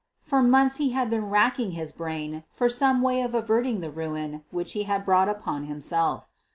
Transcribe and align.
For 0.23 0.41
months 0.41 0.77
he 0.77 0.93
had 0.93 1.11
been 1.11 1.29
racking 1.29 1.73
his 1.73 1.91
brain 1.91 2.43
for 2.51 2.67
some 2.69 3.03
way 3.03 3.21
of 3.21 3.35
averting 3.35 3.81
the 3.81 3.91
ruin 3.91 4.43
which 4.49 4.71
he 4.71 4.85
had 4.89 5.05
brought 5.05 5.29
upon 5.29 5.65
himself. 5.65 6.27